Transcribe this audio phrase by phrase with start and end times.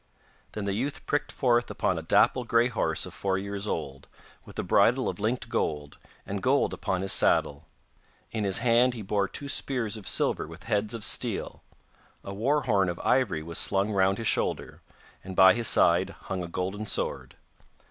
[0.53, 4.07] Then the youth pricked forth upon a dapple grey horse of four years old,
[4.45, 7.67] with a bridle of linked gold, and gold upon his saddle.
[8.31, 11.61] In his hand he bore two spears of silver with heads of steel;
[12.23, 14.81] a war horn of ivory was slung round his shoulder,
[15.23, 17.35] and by his side hung a golden sword.